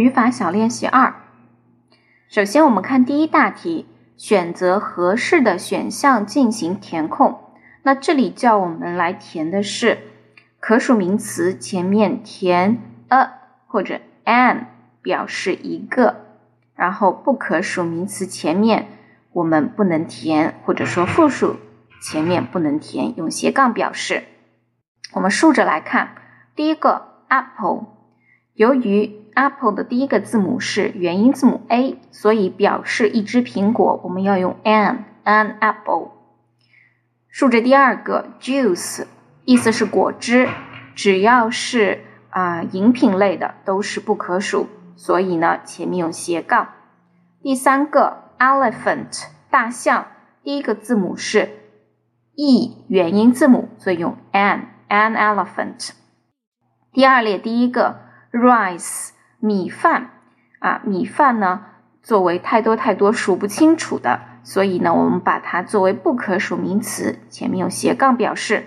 [0.00, 1.14] 语法小练习二。
[2.30, 7.38] 首先，我们看第一大题，选择合适的选项进行填空。
[7.82, 9.98] 那这里叫我们来填的是
[10.58, 13.32] 可数名词前面填 a
[13.66, 14.68] 或者 an
[15.02, 16.24] 表示一个，
[16.74, 18.88] 然后不可数名词前面
[19.32, 21.56] 我们不能填，或者说复数
[22.00, 24.24] 前面不能填，用斜杠表示。
[25.12, 26.14] 我们竖着来看，
[26.56, 27.86] 第一个 apple，
[28.54, 36.10] 由于 apple 的第一个字母是元音字母 a，所以表示一只苹果，我们要用 an an apple。
[37.28, 39.06] 竖着第二个 juice，
[39.44, 40.48] 意思是果汁，
[40.94, 46.68] 只要是啊饮品类的都是不可数，所以呢前面用斜杠。
[47.42, 50.06] 第三个 elephant 大象，
[50.42, 51.50] 第一个字母是
[52.34, 54.66] e 元音字母，所以用 an。
[54.90, 55.90] An elephant。
[56.92, 58.00] 第二列第一个
[58.32, 60.10] rice 米饭
[60.60, 61.66] 啊，米饭呢
[62.02, 68.66] 作为太多太多数不清楚的，所以呢我们把它作为不可数名词，前面用斜杠表示。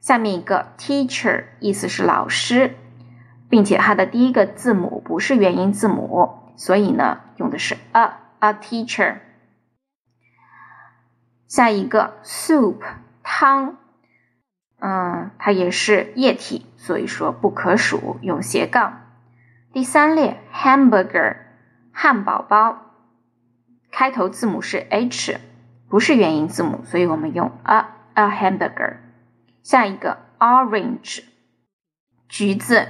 [0.00, 2.74] 下面一个 teacher 意思是老师，
[3.50, 9.16] 并且它的第一个字母不是元音字母，所以呢用的是 a a teacher。
[11.46, 12.78] 下一个 soup
[13.22, 13.76] 汤。
[14.82, 18.99] 嗯，它也是液体，所以说不可数，用斜杠。
[19.72, 21.36] 第三列，hamburger，
[21.92, 22.76] 汉堡包，
[23.92, 25.38] 开头字母是 h，
[25.88, 28.96] 不是元音字母，所以我们用 a a hamburger。
[29.62, 31.22] 下一个，orange，
[32.28, 32.88] 橘子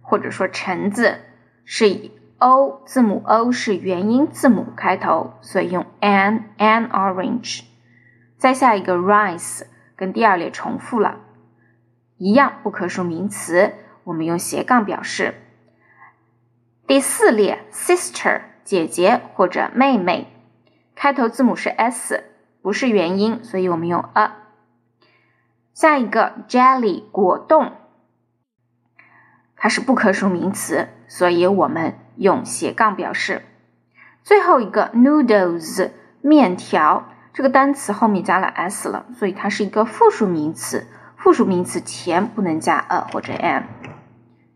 [0.00, 1.18] 或者说橙子，
[1.66, 7.64] 是以 o 字母 o 是元音字母开头，所以用 an an orange。
[8.38, 9.64] 再下一个，rice，
[9.96, 11.20] 跟第二列重复了。
[12.16, 13.74] 一样不可数名词，
[14.04, 15.34] 我们用斜杠表示。
[16.86, 20.26] 第四列，sister 姐姐或者妹妹，
[20.94, 22.24] 开头字母是 s，
[22.60, 24.32] 不是元音，所以我们用 a。
[25.72, 27.72] 下一个 jelly 果冻，
[29.56, 33.42] 它是不可数名词，所以我们用斜杠表示。
[34.22, 40.86] 最后一个 noodles 面条，这个单词后面加了 s 了，所以它是一个复数名词。
[41.16, 43.62] 复数名词前不能加 a 或者 an。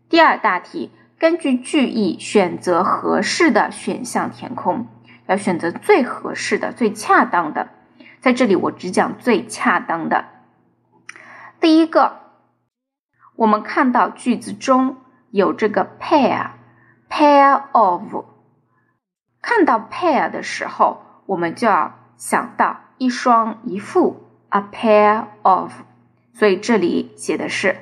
[0.09, 4.87] 第二大题，根据句意选择合适的选项填空，
[5.25, 7.69] 要选择最合适的、最恰当的。
[8.19, 10.25] 在这里我只讲最恰当的。
[11.59, 12.19] 第一个，
[13.35, 14.97] 我们看到句子中
[15.31, 18.25] 有这个 pair，pair of。
[19.41, 25.71] 看到 pair 的时候，我们就要想到一双一副，a pair of。
[26.33, 27.75] 所以这里写的是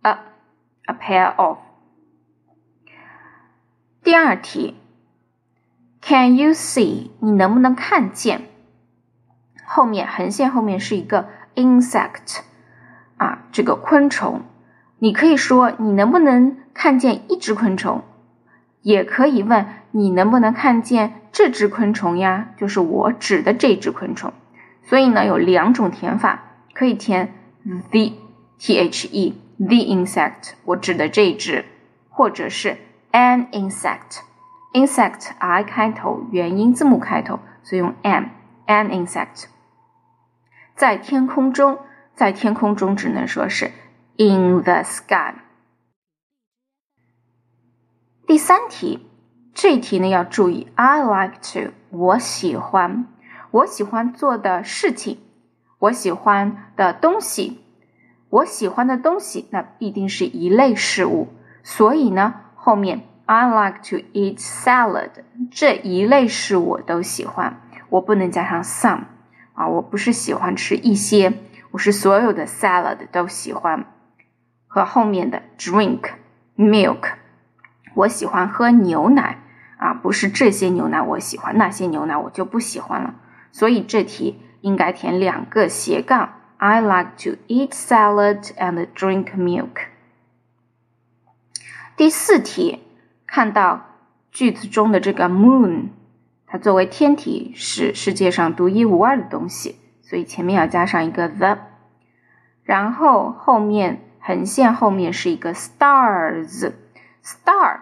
[0.00, 0.18] a
[0.86, 1.58] a pair of。
[4.06, 4.76] 第二题
[6.00, 7.10] ，Can you see？
[7.18, 8.42] 你能不能看见？
[9.64, 12.42] 后面横线后面是一个 insect
[13.16, 14.42] 啊，这个昆虫。
[15.00, 18.04] 你可以说你能不能看见一只昆虫？
[18.80, 22.50] 也可以问你能不能看见这只昆虫呀？
[22.56, 24.32] 就是我指的这只昆虫。
[24.84, 26.44] 所以呢，有两种填法。
[26.72, 27.34] 可以填
[27.90, 28.12] the
[28.56, 31.64] t h e the insect，我指的这一只，
[32.08, 32.76] 或者是
[33.16, 38.28] an insect，insect i 开头，元音字母开头，所以用 an
[38.66, 39.46] an insect。
[40.74, 41.78] 在天空中，
[42.14, 43.72] 在天空中只能说是
[44.18, 45.32] in the sky。
[48.26, 49.08] 第三题，
[49.54, 53.06] 这题呢要注意，I like to，我喜欢，
[53.50, 55.20] 我喜欢做的事情。
[55.78, 57.64] 我喜欢的东西，
[58.28, 61.28] 我喜欢的东西，那必定是一类事物。
[61.62, 65.10] 所以呢，后面 I like to eat salad
[65.52, 67.60] 这一类事物我都喜欢，
[67.90, 69.04] 我不能加上 some
[69.54, 71.32] 啊，我不是喜欢吃一些，
[71.70, 73.86] 我是所有的 salad 都喜欢。
[74.66, 76.10] 和后面的 drink
[76.56, 77.12] milk，
[77.94, 79.38] 我喜欢喝牛奶
[79.78, 83.14] 啊，不是这些牛奶我喜欢，那些牛奶我就不喜欢了。
[83.52, 84.40] 所以这题。
[84.62, 86.30] 应该填两个斜杠。
[86.56, 89.95] I like to eat salad and drink milk。
[91.96, 92.80] 第四题，
[93.26, 93.86] 看到
[94.30, 95.86] 句子中的这个 moon，
[96.46, 101.56] 它作为天体是世界上独一无二的东西，所以前面要加上一个 the。
[102.64, 107.78] 然后后面横线后面是一个 stars，star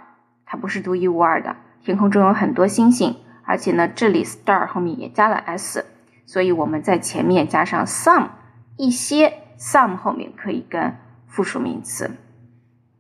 [0.46, 5.84] 它不是独一无二的，天空中有很多星星，而且呢，这里 star 后面也加了 s。
[6.24, 8.28] 所以我们在前面加上 some
[8.76, 10.96] 一些，some 后面可以跟
[11.26, 12.12] 复数名词。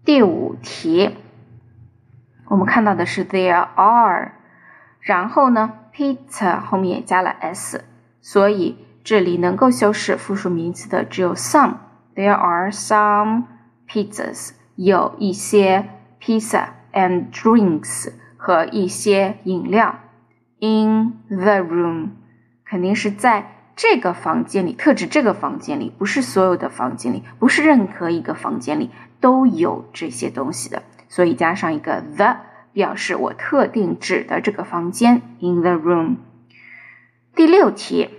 [0.04, 1.16] 第五题，
[2.48, 4.32] 我们看到的是 there are，
[5.00, 7.86] 然后呢，pizza 后面也加了 s，
[8.20, 11.76] 所以这里能够修饰复数名词的只有 some。
[12.14, 13.44] There are some
[13.88, 15.88] pizzas，有一些
[16.20, 20.00] pizza and drinks 和一些饮料。
[20.60, 22.10] In the room，
[22.66, 28.90] 肯定是在这个房间里，特指这个房间里，不是所有的房间里，不是任何一个房间里
[29.24, 32.36] 都有这些东西的，所以加上一个 the，
[32.74, 35.22] 表示我特定指的这个房间。
[35.40, 36.16] In the room。
[37.34, 38.10] 第六题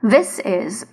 [0.00, 0.86] ，This is，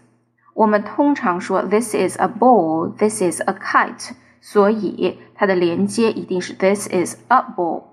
[0.54, 4.12] 我们通常说 This is a ball，This is a kite，
[4.42, 7.84] 所以它的连接一定是 This is a ball，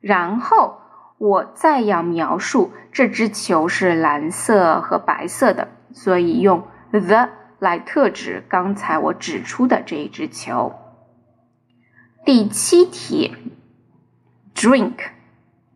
[0.00, 0.78] 然后。
[1.18, 7.28] 我再要描述这只球是蓝色和白色的，所以用 the
[7.62, 10.74] 来特指刚才我指出的这一只球。
[12.24, 13.36] 第七题
[14.52, 14.94] ，drink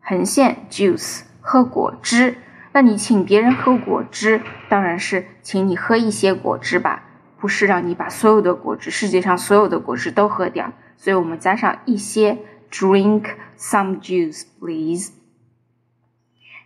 [0.01, 2.39] 横线 juice 喝果汁，
[2.73, 7.05] 那你请别人喝果汁，当然是请你喝一些果汁吧，
[7.39, 10.73] 不是让你把所有的果汁，世界上所有的果汁都喝掉。
[10.97, 12.39] 所以我们加上一些
[12.69, 15.13] ，drink some juice please。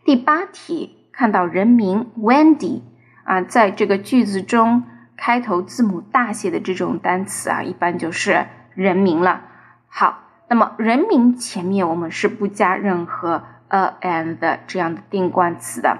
[0.03, 2.81] 第八题，看到人名 Wendy
[3.23, 4.85] 啊，在这个句子中
[5.23, 9.43] 开头字母大写的这种单词啊，一般就是人名了。
[9.87, 15.99] 好，那么人名前面我们是不加任何 a and 这样的定冠词的。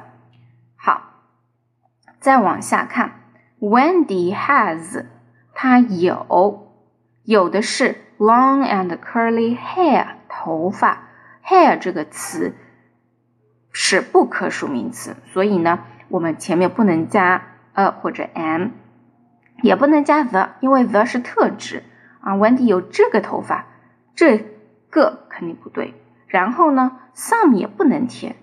[0.75, 1.03] 好，
[2.19, 3.11] 再往下看
[3.59, 5.05] ，Wendy has，
[5.53, 6.73] 她有
[7.23, 11.09] 有的是 long and curly hair 头发
[11.45, 12.55] ，hair 这个词。
[13.71, 18.71] 是不可数名词，所以呢，我们前面不能加 a 或者 m
[19.61, 21.83] 也不能加 the，因为 the 是特指
[22.21, 22.35] 啊。
[22.35, 23.67] Wendy 有这个头发，
[24.15, 24.45] 这
[24.89, 25.93] 个肯定不对。
[26.27, 28.35] 然后呢，some 也不能填。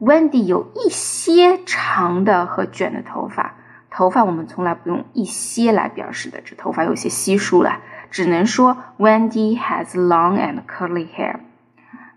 [0.00, 3.56] Wendy 有一些长的和卷的头发，
[3.90, 7.80] 头发我们从来不用一些来表示的，这头发有些稀疏了，
[8.10, 11.36] 只能说 Wendy has long and curly hair。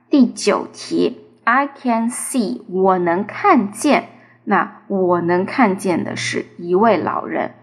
[0.09, 1.21] 第九题。
[1.47, 4.09] I can see，我能看见。
[4.45, 7.53] 那我能看见的是一位老人。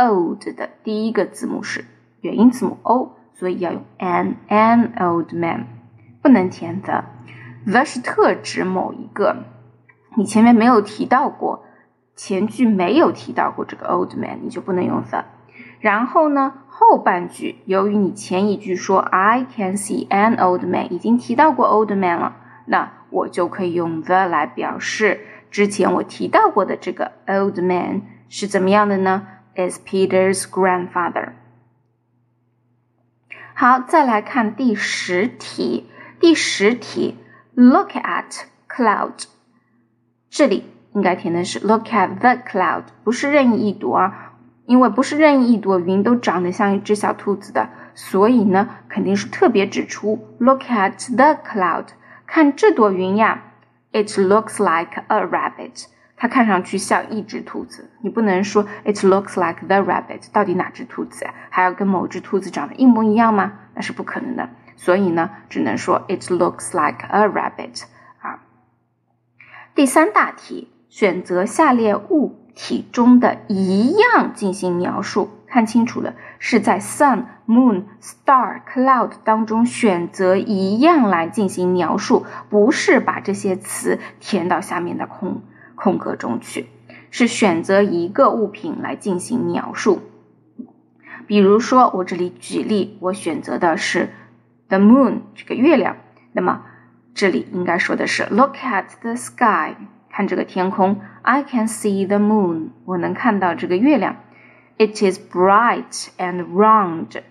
[0.00, 1.84] Old 的第一个字母是
[2.22, 5.66] 元音字母 o，所以要用 an an old man，
[6.22, 7.04] 不能填 the。
[7.66, 9.44] the 是特指某一个，
[10.16, 11.64] 你前面没有提到过，
[12.16, 15.24] 前句没有提到过这个 old man，你就不能用 the。
[15.80, 22.36] 然后呢，后半句由于你前一句说 I can see an old man，已经提到过 old man 了，
[22.66, 22.92] 那。
[23.12, 31.33] 我就可以用 the 来表示之前我提到过的这个 old man 是怎么样的呢 ？Is Peter's grandfather。
[33.53, 35.89] 好，再来看第十题。
[36.19, 37.17] 第十题，
[37.53, 39.25] Look at cloud。
[40.29, 44.33] 这里应该填的是 Look at the cloud，不是任意一读啊，
[44.65, 51.87] 因为不是任意一朵云都长得像一只小兔子的，所以呢，肯定是特别指出 Look at the cloud。
[52.25, 53.43] 看这朵云呀，
[53.91, 55.85] It looks like a rabbit。
[56.20, 57.90] 它看上去像一只兔子。
[58.02, 60.30] 你不能说 It looks like the rabbit。
[60.30, 61.32] 到底哪只兔子呀？
[61.48, 63.54] 还要跟某只兔子长得一模一样吗？
[63.74, 64.50] 那是不可能的。
[64.76, 67.84] 所以呢，只能说 It looks like a rabbit。
[68.20, 68.40] 啊，
[69.74, 75.30] 第三大题，选择下列物体中的一样进行描述。
[75.46, 85.40] 看清楚了，是在 sun、moon、star、cloud 当中选择一样来进行描述，不是把这些词填到下面的空
[85.80, 86.66] 空格中去，
[87.10, 90.02] 是选择一个物品来进行描述。
[91.26, 94.10] 比如说，我这里举例，我选择的是
[94.68, 95.96] the moon 这个月亮，
[96.32, 96.66] 那么
[97.14, 99.74] 这里应该说的是 look at the sky，
[100.10, 104.16] 看这个天空，I can see the moon，我能看到这个月亮。
[104.76, 107.22] It is bright and round，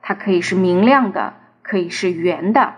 [0.00, 2.72] 它可以是明亮的，可以是圆的。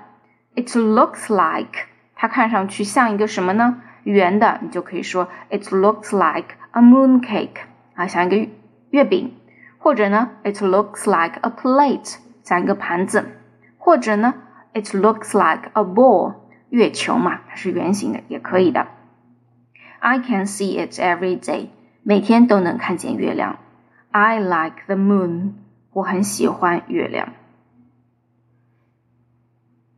[0.57, 3.83] It looks like，它看上去像一个什么呢？
[4.04, 7.62] 圆的，你就可以说 It looks like a mooncake，
[7.96, 8.52] 啊，像一个
[8.92, 9.36] 月饼。
[9.78, 13.26] 或者呢，It looks like a plate，像一个盘子。
[13.78, 14.34] 或者呢，
[14.74, 16.36] It looks like a ball，
[16.70, 18.88] 月球嘛，它是圆形的，也可以的。
[20.00, 21.68] I can see it every day，
[22.04, 23.58] 每天都能看见月亮。
[24.12, 25.54] I like the moon，
[25.94, 27.30] 我很喜欢月亮。